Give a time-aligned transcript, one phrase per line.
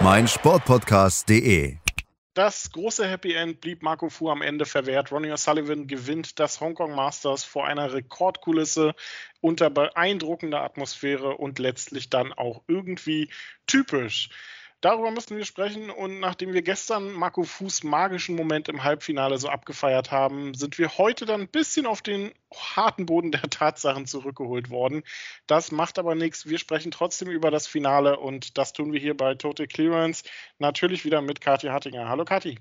[0.00, 1.76] meinsportpodcast.de.
[2.34, 5.12] Das große Happy End blieb Marco Fu am Ende verwehrt.
[5.12, 8.96] Ronnie O'Sullivan gewinnt das Hongkong Masters vor einer Rekordkulisse
[9.40, 13.30] unter beeindruckender Atmosphäre und letztlich dann auch irgendwie
[13.68, 14.30] typisch.
[14.84, 19.48] Darüber müssen wir sprechen und nachdem wir gestern Marco Fuß magischen Moment im Halbfinale so
[19.48, 24.68] abgefeiert haben, sind wir heute dann ein bisschen auf den harten Boden der Tatsachen zurückgeholt
[24.68, 25.02] worden.
[25.46, 26.50] Das macht aber nichts.
[26.50, 30.22] Wir sprechen trotzdem über das Finale und das tun wir hier bei Total Clearance.
[30.58, 32.10] Natürlich wieder mit Kathi Hattinger.
[32.10, 32.58] Hallo Kathi.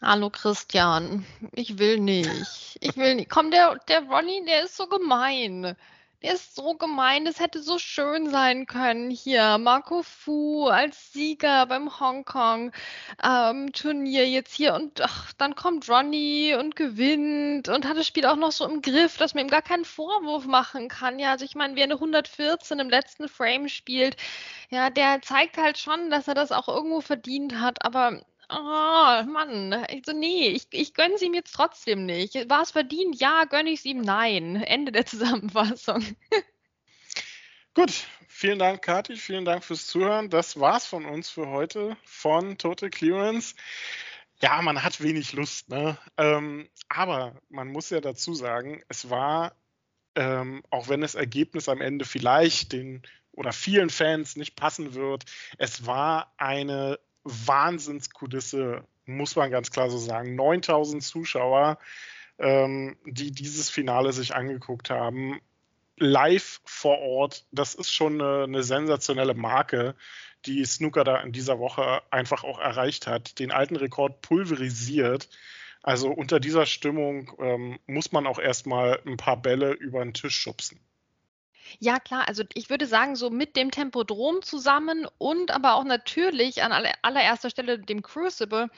[0.00, 1.26] Hallo Christian.
[1.52, 2.78] Ich will nicht.
[2.80, 3.28] Ich will nicht.
[3.28, 5.76] Komm, der, der Ronny, der ist so gemein.
[6.24, 9.10] Der ist so gemein, das hätte so schön sein können.
[9.10, 12.72] Hier, Marco Fu als Sieger beim Hongkong-Turnier
[14.22, 18.36] ähm, jetzt hier und ach, dann kommt Ronnie und gewinnt und hat das Spiel auch
[18.36, 21.18] noch so im Griff, dass man ihm gar keinen Vorwurf machen kann.
[21.18, 24.16] Ja, also ich meine, wer eine 114 im letzten Frame spielt,
[24.70, 28.24] ja, der zeigt halt schon, dass er das auch irgendwo verdient hat, aber
[28.56, 29.72] Oh, Mann.
[29.72, 32.34] Also, nee, ich, ich gönne es ihm jetzt trotzdem nicht.
[32.48, 33.18] War es verdient?
[33.20, 34.00] Ja, gönne ich es ihm?
[34.00, 34.56] Nein.
[34.56, 36.04] Ende der Zusammenfassung.
[37.74, 39.16] Gut, vielen Dank, Kathi.
[39.16, 40.30] Vielen Dank fürs Zuhören.
[40.30, 43.56] Das war's von uns für heute von Total Clearance.
[44.40, 45.98] Ja, man hat wenig Lust, ne?
[46.16, 49.56] Ähm, aber man muss ja dazu sagen, es war,
[50.14, 53.02] ähm, auch wenn das Ergebnis am Ende vielleicht den
[53.32, 55.24] oder vielen Fans nicht passen wird,
[55.58, 60.34] es war eine Wahnsinnskulisse, muss man ganz klar so sagen.
[60.34, 61.78] 9000 Zuschauer,
[62.38, 65.40] ähm, die dieses Finale sich angeguckt haben,
[65.96, 67.46] live vor Ort.
[67.52, 69.94] Das ist schon eine, eine sensationelle Marke,
[70.46, 73.38] die Snooker da in dieser Woche einfach auch erreicht hat.
[73.38, 75.28] Den alten Rekord pulverisiert.
[75.82, 80.36] Also unter dieser Stimmung ähm, muss man auch erstmal ein paar Bälle über den Tisch
[80.36, 80.80] schubsen.
[81.80, 82.28] Ja, klar.
[82.28, 87.50] Also ich würde sagen, so mit dem Tempodrom zusammen und aber auch natürlich an allererster
[87.50, 88.68] Stelle dem Crucible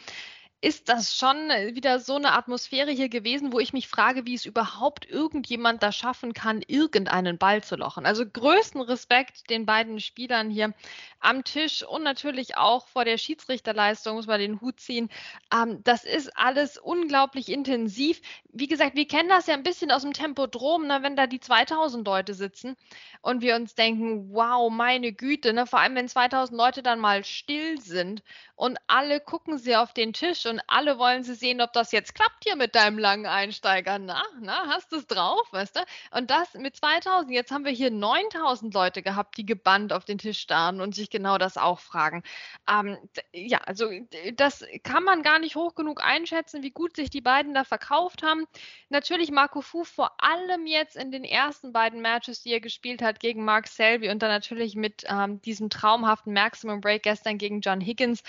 [0.67, 4.35] ist das schon äh, wieder so eine Atmosphäre hier gewesen, wo ich mich frage, wie
[4.35, 8.05] es überhaupt irgendjemand da schaffen kann, irgendeinen Ball zu lochen.
[8.05, 10.75] Also größten Respekt den beiden Spielern hier
[11.21, 15.09] am Tisch und natürlich auch vor der Schiedsrichterleistung, muss man den Hut ziehen.
[15.55, 18.21] Ähm, das ist alles unglaublich intensiv.
[18.53, 21.39] Wie gesagt, wir kennen das ja ein bisschen aus dem Tempodrom, ne, wenn da die
[21.39, 22.77] 2000 Leute sitzen
[23.23, 27.23] und wir uns denken, wow, meine Güte, ne, vor allem wenn 2000 Leute dann mal
[27.25, 28.25] still sind
[28.57, 32.15] und alle gucken sie auf den Tisch und alle wollen sie sehen, ob das jetzt
[32.15, 33.99] klappt hier mit deinem langen Einsteiger.
[33.99, 35.81] Na, na, hast du es drauf, weißt du?
[36.11, 40.19] Und das mit 2000, jetzt haben wir hier 9000 Leute gehabt, die gebannt auf den
[40.19, 42.23] Tisch starren und sich genau das auch fragen.
[42.69, 42.99] Ähm,
[43.33, 43.91] ja, also
[44.35, 48.23] das kann man gar nicht hoch genug einschätzen, wie gut sich die beiden da verkauft
[48.23, 48.47] haben.
[48.89, 53.21] Natürlich Marco Fu vor allem jetzt in den ersten beiden Matches, die er gespielt hat
[53.21, 57.81] gegen Mark Selby und dann natürlich mit ähm, diesem traumhaften Maximum Break gestern gegen John
[57.81, 58.23] Higgins.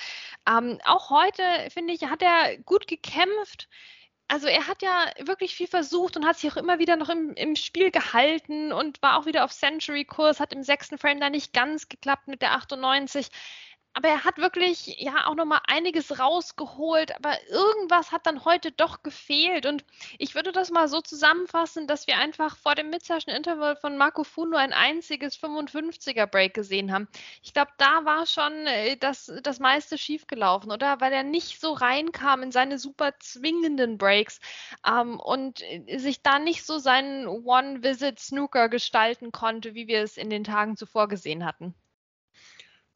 [0.48, 3.68] Ähm, auch heute, finde ich, hat er gut gekämpft.
[4.30, 7.34] Also er hat ja wirklich viel versucht und hat sich auch immer wieder noch im,
[7.36, 11.54] im Spiel gehalten und war auch wieder auf Century-Kurs, hat im sechsten Frame da nicht
[11.54, 13.30] ganz geklappt mit der 98
[13.98, 18.72] aber er hat wirklich ja auch noch mal einiges rausgeholt, aber irgendwas hat dann heute
[18.72, 19.84] doch gefehlt und
[20.20, 24.24] ich würde das mal so zusammenfassen, dass wir einfach vor dem Mid-Session Interval von Marco
[24.24, 27.08] Fu nur ein einziges 55er Break gesehen haben.
[27.42, 31.02] Ich glaube, da war schon äh, das, das meiste schiefgelaufen, oder?
[31.02, 34.40] Weil er nicht so reinkam in seine super zwingenden Breaks
[34.86, 40.30] ähm, und äh, sich da nicht so seinen One-Visit-Snooker gestalten konnte, wie wir es in
[40.30, 41.74] den Tagen zuvor gesehen hatten.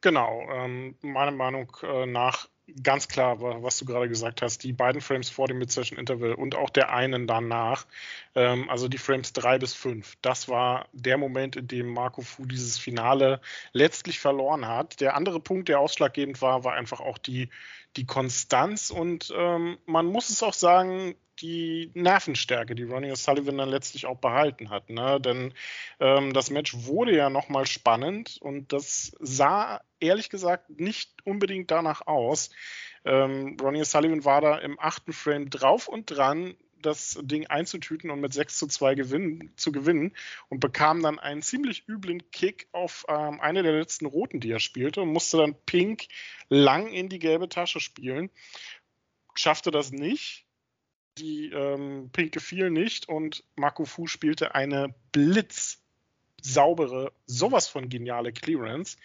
[0.02, 2.48] Genau, ähm, meiner Meinung äh, nach
[2.82, 6.56] ganz klar, was du gerade gesagt hast, die beiden Frames vor dem Mid-Session Interval und
[6.56, 7.86] auch der einen danach,
[8.34, 12.46] ähm, also die Frames drei bis fünf, das war der Moment, in dem Marco Fu
[12.46, 13.40] dieses Finale
[13.72, 15.00] letztlich verloren hat.
[15.00, 17.48] Der andere Punkt, der ausschlaggebend war, war einfach auch die,
[17.96, 23.68] die Konstanz und ähm, man muss es auch sagen, die Nervenstärke, die Ronnie O'Sullivan dann
[23.68, 24.90] letztlich auch behalten hat.
[24.90, 25.20] Ne?
[25.20, 25.52] Denn
[25.98, 32.06] ähm, das Match wurde ja nochmal spannend und das sah ehrlich gesagt nicht unbedingt danach
[32.06, 32.50] aus.
[33.04, 36.54] Ähm, Ronnie O'Sullivan war da im achten Frame drauf und dran,
[36.86, 40.14] das Ding einzutüten und mit 6 zu 2 gewinnen, zu gewinnen
[40.48, 44.60] und bekam dann einen ziemlich üblen Kick auf ähm, eine der letzten Roten, die er
[44.60, 46.08] spielte und musste dann Pink
[46.48, 48.30] lang in die gelbe Tasche spielen.
[49.34, 50.46] Schaffte das nicht.
[51.18, 54.94] Die ähm, Pink gefiel nicht und Marco Fu spielte eine
[56.42, 58.96] blitzsaubere, sowas von geniale Clearance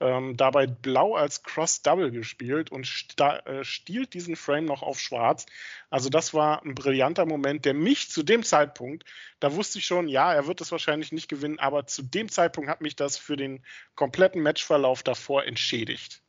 [0.00, 2.88] ähm, dabei blau als Cross-Double gespielt und
[3.18, 5.46] äh, stiehlt diesen Frame noch auf schwarz.
[5.90, 9.04] Also das war ein brillanter Moment, der mich zu dem Zeitpunkt,
[9.40, 12.68] da wusste ich schon, ja, er wird es wahrscheinlich nicht gewinnen, aber zu dem Zeitpunkt
[12.68, 13.64] hat mich das für den
[13.94, 16.23] kompletten Matchverlauf davor entschädigt.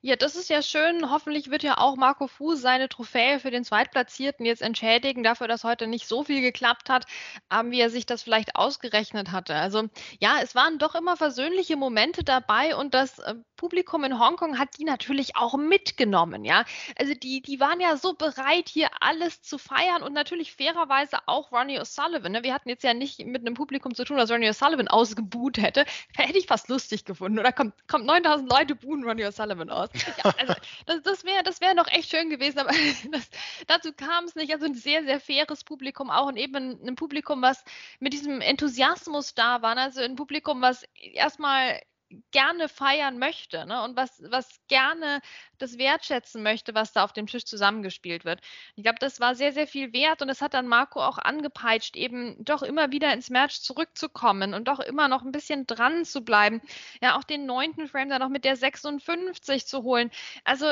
[0.00, 1.10] Ja, das ist ja schön.
[1.10, 5.64] Hoffentlich wird ja auch Marco Fuß seine Trophäe für den Zweitplatzierten jetzt entschädigen dafür, dass
[5.64, 7.06] heute nicht so viel geklappt hat,
[7.52, 9.54] ähm, wie er sich das vielleicht ausgerechnet hatte.
[9.54, 9.88] Also
[10.20, 14.78] ja, es waren doch immer versöhnliche Momente dabei und das äh, Publikum in Hongkong hat
[14.78, 16.64] die natürlich auch mitgenommen, ja.
[16.98, 21.52] Also die, die waren ja so bereit, hier alles zu feiern und natürlich fairerweise auch
[21.52, 22.30] Ronnie O'Sullivan.
[22.30, 22.42] Ne?
[22.42, 25.84] Wir hatten jetzt ja nicht mit einem Publikum zu tun, das Ronnie O'Sullivan ausgebuht hätte.
[26.16, 27.38] Hätte ich fast lustig gefunden.
[27.38, 29.90] Oder kommt, kommt 9000 Leute buhen Ronnie O'Sullivan aus.
[30.22, 30.54] Ja, also
[30.86, 32.70] das, das wäre das wär noch echt schön gewesen, aber
[33.10, 33.28] das,
[33.66, 34.52] dazu kam es nicht.
[34.52, 37.64] Also ein sehr, sehr faires Publikum auch und eben ein Publikum, was
[38.00, 39.76] mit diesem Enthusiasmus da war.
[39.76, 41.80] Also ein Publikum, was erstmal
[42.30, 43.82] gerne feiern möchte ne?
[43.82, 45.20] und was, was gerne
[45.58, 48.40] das wertschätzen möchte, was da auf dem Tisch zusammengespielt wird.
[48.76, 51.96] Ich glaube, das war sehr, sehr viel wert und es hat dann Marco auch angepeitscht,
[51.96, 56.24] eben doch immer wieder ins Match zurückzukommen und doch immer noch ein bisschen dran zu
[56.24, 56.60] bleiben.
[57.00, 60.10] Ja, auch den neunten Frame dann noch mit der 56 zu holen.
[60.44, 60.66] Also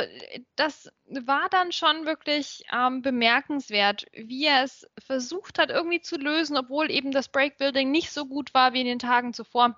[0.56, 6.56] das war dann schon wirklich ähm, bemerkenswert, wie er es versucht hat irgendwie zu lösen,
[6.56, 9.76] obwohl eben das Breakbuilding nicht so gut war wie in den Tagen zuvor.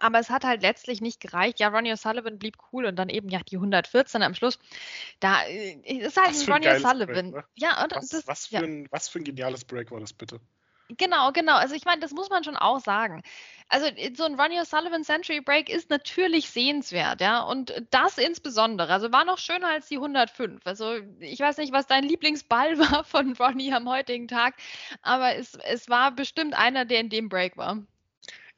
[0.00, 1.60] Aber es hat halt letztlich nicht gereicht.
[1.60, 4.58] Ja, Ronnie O'Sullivan blieb cool und dann eben ja die 114 am Schluss.
[5.20, 7.30] Da äh, ist halt was ein Ronnie O'Sullivan.
[7.30, 7.44] Ne?
[7.54, 8.60] Ja, und was, das, was, für ja.
[8.62, 10.40] ein, was für ein geniales Break war das bitte?
[10.96, 11.54] Genau, genau.
[11.54, 13.22] Also ich meine, das muss man schon auch sagen.
[13.68, 17.42] Also so ein Ronnie O'Sullivan Century Break ist natürlich sehenswert, ja.
[17.42, 18.92] Und das insbesondere.
[18.92, 20.60] Also war noch schöner als die 105.
[20.66, 24.54] Also ich weiß nicht, was dein Lieblingsball war von Ronnie am heutigen Tag,
[25.02, 27.78] aber es, es war bestimmt einer, der in dem Break war.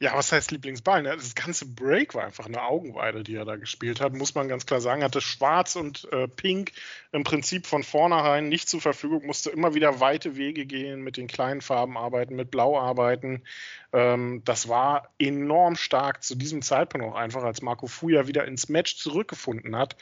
[0.03, 1.05] Ja, was heißt Lieblingsball?
[1.05, 1.15] Ne?
[1.15, 4.67] Das ganze Break war einfach eine Augenweide, die er da gespielt hat, muss man ganz
[4.67, 5.05] klar sagen.
[5.05, 6.73] Hatte Schwarz und äh, Pink
[7.13, 11.29] im Prinzip von vornherein nicht zur Verfügung, musste immer wieder weite Wege gehen, mit den
[11.29, 13.45] kleinen Farben arbeiten, mit Blau arbeiten.
[13.93, 18.69] Ähm, das war enorm stark zu diesem Zeitpunkt auch einfach, als Marco Fuja wieder ins
[18.69, 19.97] Match zurückgefunden hat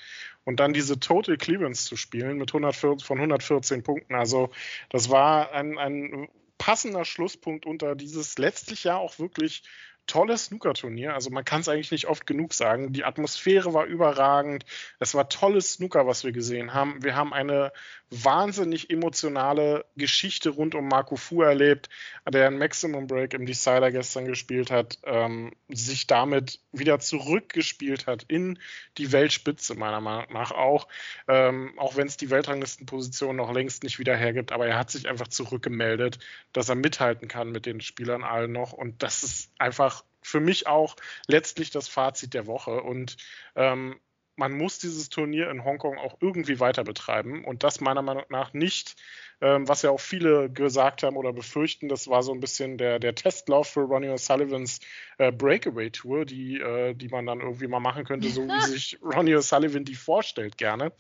[0.45, 4.15] und dann diese Total Clearance zu spielen mit 114, von 114 Punkten.
[4.15, 4.49] Also
[4.89, 9.63] das war ein, ein passender Schlusspunkt unter dieses letztlich ja auch wirklich
[10.07, 11.15] tolles Snooker-Turnier.
[11.15, 12.93] Also man kann es eigentlich nicht oft genug sagen.
[12.93, 14.65] Die Atmosphäre war überragend.
[14.99, 17.03] Es war tolles Snooker, was wir gesehen haben.
[17.03, 17.73] Wir haben eine
[18.11, 21.89] wahnsinnig emotionale Geschichte rund um Marco Fu erlebt,
[22.29, 28.25] der ein Maximum Break im Decider gestern gespielt hat, ähm, sich damit wieder zurückgespielt hat
[28.25, 28.59] in
[28.99, 30.89] die Weltspitze, meiner Meinung nach auch.
[31.29, 35.09] Ähm, auch wenn es die Weltranglistenposition noch längst nicht wieder hergibt, aber er hat sich
[35.09, 36.19] einfach zurückgemeldet,
[36.53, 38.73] dass er mithalten kann mit den Spielern allen noch.
[38.73, 40.97] Und das ist einfach für mich auch
[41.27, 42.83] letztlich das Fazit der Woche.
[42.83, 43.17] Und
[43.57, 44.01] ähm,
[44.41, 47.45] man muss dieses Turnier in Hongkong auch irgendwie weiter betreiben.
[47.45, 48.97] Und das meiner Meinung nach nicht,
[49.43, 52.99] ähm, was ja auch viele gesagt haben oder befürchten, das war so ein bisschen der,
[52.99, 54.81] der Testlauf für Ronnie O'Sullivans
[55.19, 58.99] äh, Breakaway Tour, die, äh, die man dann irgendwie mal machen könnte, so wie sich
[59.03, 60.93] Ronnie O'Sullivan die vorstellt gerne.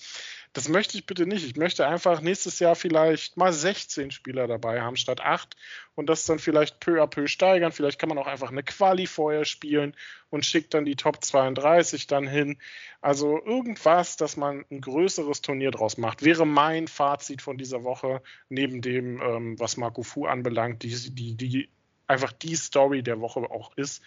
[0.53, 1.45] Das möchte ich bitte nicht.
[1.45, 5.55] Ich möchte einfach nächstes Jahr vielleicht mal 16 Spieler dabei haben statt 8
[5.95, 7.71] und das dann vielleicht peu à peu steigern.
[7.71, 9.95] Vielleicht kann man auch einfach eine Quali vorher spielen
[10.29, 12.59] und schickt dann die Top 32 dann hin.
[13.01, 18.21] Also irgendwas, dass man ein größeres Turnier draus macht, wäre mein Fazit von dieser Woche,
[18.49, 21.69] neben dem, ähm, was Marco Fu anbelangt, die, die, die
[22.09, 24.03] einfach die Story der Woche auch ist.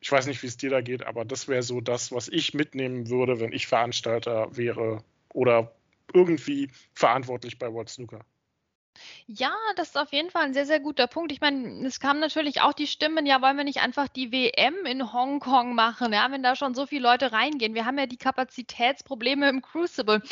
[0.00, 2.54] Ich weiß nicht, wie es dir da geht, aber das wäre so das, was ich
[2.54, 5.74] mitnehmen würde, wenn ich Veranstalter wäre oder
[6.14, 8.24] irgendwie verantwortlich bei World Snooker.
[9.26, 11.32] Ja, das ist auf jeden Fall ein sehr, sehr guter Punkt.
[11.32, 14.86] Ich meine, es kamen natürlich auch die Stimmen, ja, wollen wir nicht einfach die WM
[14.86, 17.74] in Hongkong machen, ja, wenn da schon so viele Leute reingehen.
[17.74, 20.22] Wir haben ja die Kapazitätsprobleme im Crucible.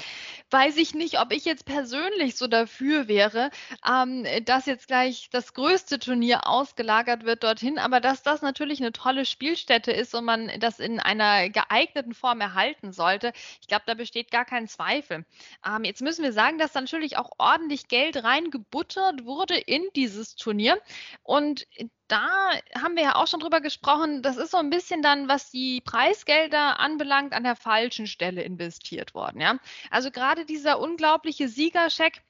[0.50, 3.50] Weiß ich nicht, ob ich jetzt persönlich so dafür wäre,
[3.88, 8.92] ähm, dass jetzt gleich das größte Turnier ausgelagert wird dorthin, aber dass das natürlich eine
[8.92, 13.94] tolle Spielstätte ist und man das in einer geeigneten Form erhalten sollte, ich glaube, da
[13.94, 15.24] besteht gar kein Zweifel.
[15.66, 19.82] Ähm, jetzt müssen wir sagen, dass da natürlich auch ordentlich Geld rein gebuttert wurde in
[19.96, 20.80] dieses Turnier.
[21.24, 21.66] Und
[22.06, 25.50] da haben wir ja auch schon drüber gesprochen, das ist so ein bisschen dann, was
[25.50, 29.40] die Preisgelder anbelangt, an der falschen Stelle investiert worden.
[29.40, 29.58] Ja?
[29.90, 32.22] Also gerade dieser unglaubliche Siegerscheck,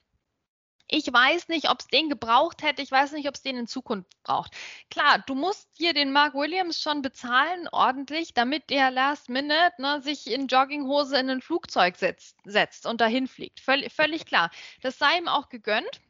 [0.95, 2.83] Ich weiß nicht, ob es den gebraucht hätte.
[2.83, 4.53] Ich weiß nicht, ob es den in Zukunft braucht.
[4.91, 10.03] Klar, du musst hier den Mark Williams schon bezahlen, ordentlich, damit der Last Minute ne,
[10.03, 13.61] sich in Jogginghose in ein Flugzeug setzt, setzt und dahin fliegt.
[13.61, 14.51] Völlig, völlig klar.
[14.83, 16.03] Das sei ihm auch gegönnt.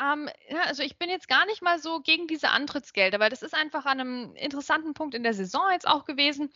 [0.00, 3.42] Ähm, ja, also ich bin jetzt gar nicht mal so gegen diese Antrittsgelder, weil das
[3.42, 6.50] ist einfach an einem interessanten Punkt in der Saison jetzt auch gewesen.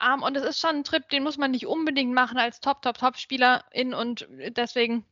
[0.00, 2.82] Ähm, und es ist schon ein Trip, den muss man nicht unbedingt machen als Top,
[2.82, 5.04] Top, Top-Spielerin und deswegen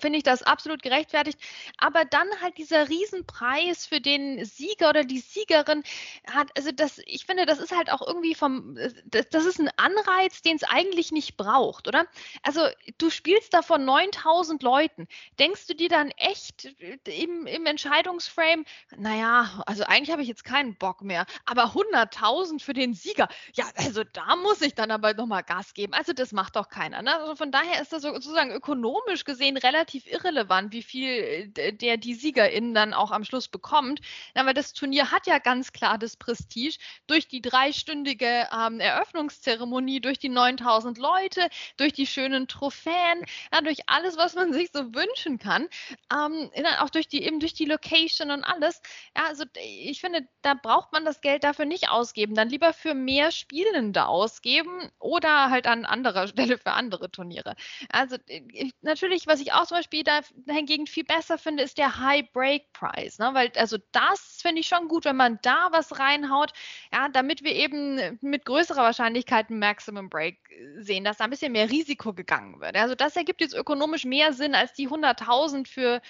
[0.00, 1.38] finde ich das absolut gerechtfertigt.
[1.78, 5.82] Aber dann halt dieser Riesenpreis für den Sieger oder die Siegerin
[6.30, 9.70] hat, also das, ich finde, das ist halt auch irgendwie vom, das, das ist ein
[9.76, 12.06] Anreiz, den es eigentlich nicht braucht, oder?
[12.42, 12.66] Also
[12.98, 15.08] du spielst da vor 9000 Leuten.
[15.38, 16.74] Denkst du dir dann echt
[17.04, 18.64] im, im Entscheidungsframe,
[18.96, 23.64] naja, also eigentlich habe ich jetzt keinen Bock mehr, aber 100.000 für den Sieger, ja,
[23.76, 25.94] also da muss ich dann aber nochmal Gas geben.
[25.94, 27.02] Also das macht doch keiner.
[27.02, 27.16] Ne?
[27.18, 31.96] Also von daher ist das sozusagen ökonomisch gesehen relativ relativ irrelevant, wie viel äh, der
[31.96, 34.00] die SiegerInnen dann auch am Schluss bekommt.
[34.34, 40.18] Aber das Turnier hat ja ganz klar das Prestige durch die dreistündige ähm, Eröffnungszeremonie, durch
[40.18, 45.38] die 9000 Leute, durch die schönen Trophäen, ja, durch alles, was man sich so wünschen
[45.38, 45.68] kann.
[46.12, 48.80] Ähm, auch durch die, eben durch die Location und alles.
[49.16, 52.34] Ja, also ich finde, da braucht man das Geld dafür nicht ausgeben.
[52.34, 57.56] Dann lieber für mehr Spielende ausgeben oder halt an anderer Stelle für andere Turniere.
[57.90, 61.98] Also ich, natürlich, was ich auch zum Beispiel da hingegen viel besser finde, ist der
[61.98, 63.18] High Break Price.
[63.18, 63.30] Ne?
[63.32, 66.52] Weil, also das finde ich schon gut, wenn man da was reinhaut,
[66.92, 70.38] ja, damit wir eben mit größerer Wahrscheinlichkeit ein Maximum Break
[70.76, 72.76] sehen, dass da ein bisschen mehr Risiko gegangen wird.
[72.76, 76.00] Also das ergibt jetzt ökonomisch mehr Sinn als die 100.000 für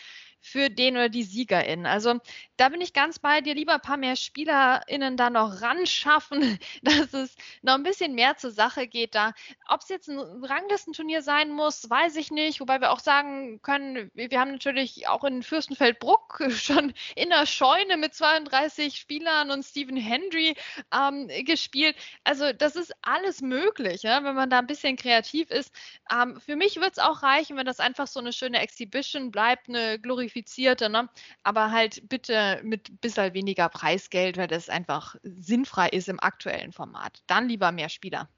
[0.43, 1.87] für den oder die SiegerInnen.
[1.87, 2.19] Also
[2.57, 6.59] da bin ich ganz bei dir, lieber ein paar mehr SpielerInnen da noch ran schaffen,
[6.83, 9.33] dass es noch ein bisschen mehr zur Sache geht da.
[9.69, 14.11] Ob es jetzt ein Ranglistenturnier sein muss, weiß ich nicht, wobei wir auch sagen können,
[14.15, 19.97] wir haben natürlich auch in Fürstenfeldbruck schon in der Scheune mit 32 Spielern und Stephen
[19.97, 20.57] Hendry
[20.93, 21.97] ähm, gespielt.
[22.25, 25.73] Also das ist alles möglich, ja, wenn man da ein bisschen kreativ ist.
[26.13, 29.69] Ähm, für mich wird es auch reichen, wenn das einfach so eine schöne Exhibition bleibt,
[29.69, 31.09] eine Glorifizierung Qualifizierte, ne?
[31.43, 37.23] aber halt bitte mit bisschen weniger Preisgeld, weil das einfach sinnfrei ist im aktuellen Format.
[37.27, 38.29] Dann lieber mehr Spieler.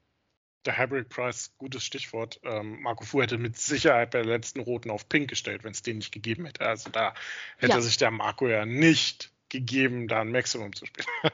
[0.66, 2.40] Der Hybrid Price, gutes Stichwort.
[2.42, 5.82] Ähm, Marco Fu hätte mit Sicherheit bei der letzten Roten auf Pink gestellt, wenn es
[5.82, 6.66] den nicht gegeben hätte.
[6.66, 7.14] Also da
[7.58, 7.80] hätte ja.
[7.80, 11.06] sich der Marco ja nicht gegeben, da ein Maximum zu spielen.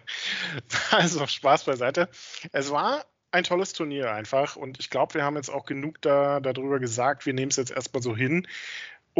[0.90, 2.08] also Spaß beiseite.
[2.50, 6.40] Es war ein tolles Turnier einfach und ich glaube, wir haben jetzt auch genug da,
[6.40, 7.24] darüber gesagt.
[7.24, 8.48] Wir nehmen es jetzt erstmal so hin.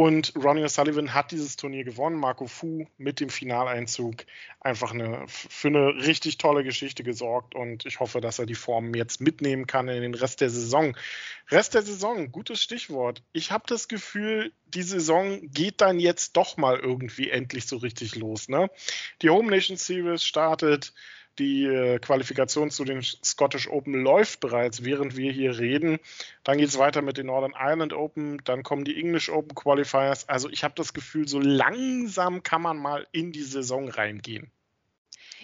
[0.01, 2.15] Und Ronnie O'Sullivan hat dieses Turnier gewonnen.
[2.15, 4.25] Marco Fu mit dem Finaleinzug
[4.59, 7.53] einfach eine, für eine richtig tolle Geschichte gesorgt.
[7.53, 10.97] Und ich hoffe, dass er die Form jetzt mitnehmen kann in den Rest der Saison.
[11.51, 13.21] Rest der Saison, gutes Stichwort.
[13.31, 18.15] Ich habe das Gefühl, die Saison geht dann jetzt doch mal irgendwie endlich so richtig
[18.15, 18.49] los.
[18.49, 18.71] Ne?
[19.21, 20.93] Die Home Nation Series startet.
[21.39, 25.99] Die äh, Qualifikation zu den Scottish Open läuft bereits, während wir hier reden.
[26.43, 30.27] Dann geht es weiter mit den Northern Ireland Open, dann kommen die English Open Qualifiers.
[30.27, 34.51] Also ich habe das Gefühl, so langsam kann man mal in die Saison reingehen.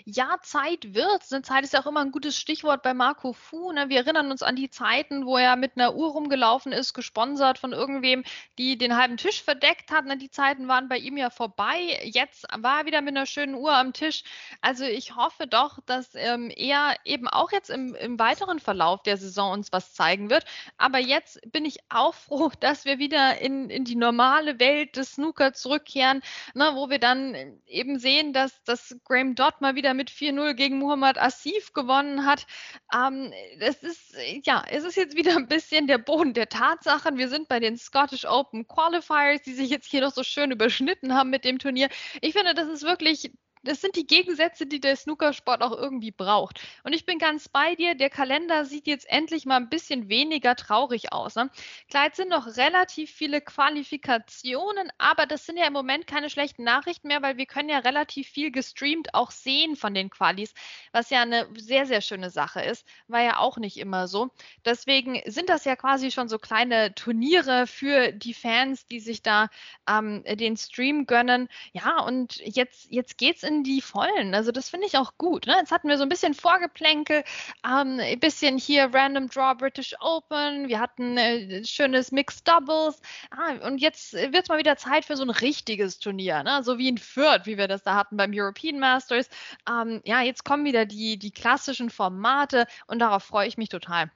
[0.05, 1.23] Ja, Zeit wird.
[1.23, 3.71] Zeit ist ja auch immer ein gutes Stichwort bei Marco Fu.
[3.71, 3.89] Ne?
[3.89, 7.73] Wir erinnern uns an die Zeiten, wo er mit einer Uhr rumgelaufen ist, gesponsert von
[7.73, 8.23] irgendwem,
[8.57, 10.05] die den halben Tisch verdeckt hat.
[10.05, 10.17] Ne?
[10.17, 11.99] Die Zeiten waren bei ihm ja vorbei.
[12.03, 14.23] Jetzt war er wieder mit einer schönen Uhr am Tisch.
[14.61, 19.17] Also ich hoffe doch, dass ähm, er eben auch jetzt im, im weiteren Verlauf der
[19.17, 20.45] Saison uns was zeigen wird.
[20.77, 25.13] Aber jetzt bin ich auch froh, dass wir wieder in, in die normale Welt des
[25.13, 26.21] Snooker zurückkehren,
[26.53, 26.71] ne?
[26.73, 31.17] wo wir dann eben sehen, dass, dass Graham Dodd mal wieder mit 4-0 gegen Muhammad
[31.17, 32.45] Asif gewonnen hat.
[32.93, 33.31] Ähm,
[33.61, 37.17] das ist, ja, es ist jetzt wieder ein bisschen der Boden der Tatsachen.
[37.17, 41.13] Wir sind bei den Scottish Open Qualifiers, die sich jetzt hier noch so schön überschnitten
[41.13, 41.87] haben mit dem Turnier.
[42.19, 43.31] Ich finde, das ist wirklich
[43.67, 46.61] das sind die Gegensätze, die der Snookersport auch irgendwie braucht.
[46.83, 50.55] Und ich bin ganz bei dir, der Kalender sieht jetzt endlich mal ein bisschen weniger
[50.55, 51.35] traurig aus.
[51.35, 51.49] Ne?
[51.89, 56.63] Klar, jetzt sind noch relativ viele Qualifikationen, aber das sind ja im Moment keine schlechten
[56.63, 60.53] Nachrichten mehr, weil wir können ja relativ viel gestreamt auch sehen von den Qualis,
[60.91, 62.85] was ja eine sehr, sehr schöne Sache ist.
[63.07, 64.29] War ja auch nicht immer so.
[64.65, 69.49] Deswegen sind das ja quasi schon so kleine Turniere für die Fans, die sich da
[69.89, 71.49] ähm, den Stream gönnen.
[71.73, 74.33] Ja, und jetzt, jetzt geht es in die Vollen.
[74.33, 75.47] Also das finde ich auch gut.
[75.47, 75.55] Ne?
[75.59, 77.23] Jetzt hatten wir so ein bisschen Vorgeplänkel,
[77.65, 83.53] ähm, ein bisschen hier Random Draw British Open, wir hatten äh, schönes Mixed Doubles ah,
[83.65, 86.63] und jetzt wird es mal wieder Zeit für so ein richtiges Turnier, ne?
[86.63, 89.29] so wie in Fürth, wie wir das da hatten beim European Masters.
[89.69, 94.11] Ähm, ja, jetzt kommen wieder die, die klassischen Formate und darauf freue ich mich total.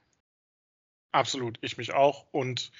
[1.12, 2.72] Absolut, ich mich auch und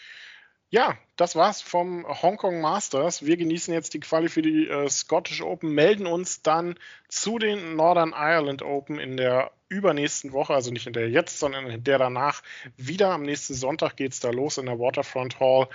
[0.73, 3.27] Ja, das war's vom Hongkong Masters.
[3.27, 6.77] Wir genießen jetzt die Quali für die äh, Scottish Open, melden uns dann
[7.09, 11.67] zu den Northern Ireland Open in der übernächsten Woche, also nicht in der jetzt, sondern
[11.67, 12.43] in der danach.
[12.79, 15.69] Wieder am nächsten Sonntag geht's da los in der Waterfront Hall.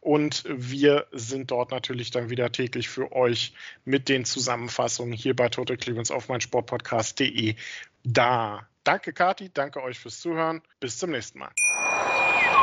[0.00, 3.52] Und wir sind dort natürlich dann wieder täglich für euch
[3.84, 7.54] mit den Zusammenfassungen hier bei Total Clevelands auf meinsportpodcast.de
[8.02, 8.66] da.
[8.82, 9.50] Danke, Kati.
[9.52, 10.62] Danke euch fürs Zuhören.
[10.80, 11.50] Bis zum nächsten Mal.